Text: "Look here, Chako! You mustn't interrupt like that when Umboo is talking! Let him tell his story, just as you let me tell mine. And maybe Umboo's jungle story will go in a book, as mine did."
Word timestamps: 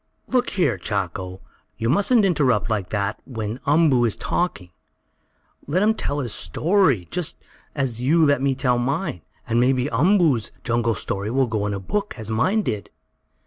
"Look 0.25 0.49
here, 0.49 0.79
Chako! 0.79 1.41
You 1.77 1.87
mustn't 1.87 2.25
interrupt 2.25 2.71
like 2.71 2.89
that 2.89 3.19
when 3.27 3.59
Umboo 3.67 4.03
is 4.05 4.15
talking! 4.15 4.71
Let 5.67 5.83
him 5.83 5.93
tell 5.93 6.17
his 6.21 6.33
story, 6.33 7.07
just 7.11 7.35
as 7.75 8.01
you 8.01 8.25
let 8.25 8.41
me 8.41 8.55
tell 8.55 8.79
mine. 8.79 9.21
And 9.47 9.59
maybe 9.59 9.91
Umboo's 9.91 10.51
jungle 10.63 10.95
story 10.95 11.29
will 11.29 11.45
go 11.45 11.67
in 11.67 11.73
a 11.75 11.79
book, 11.79 12.15
as 12.17 12.31
mine 12.31 12.63
did." 12.63 12.89